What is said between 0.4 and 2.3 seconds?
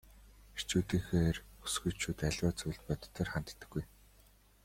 Эрчүүдийнхээр бүсгүйчүүд